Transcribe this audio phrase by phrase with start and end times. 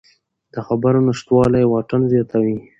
[0.53, 2.55] د خبرو نشتوالی واټن زیاتوي